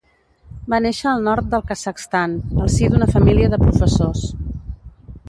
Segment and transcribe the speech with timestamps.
[0.73, 4.25] Va néixer al nord del Kazakhstan al si d'una família de professors.